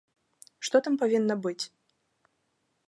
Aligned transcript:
Што 0.69 0.81
там 0.87 0.97
павінна 1.03 1.35
быць? 1.47 1.63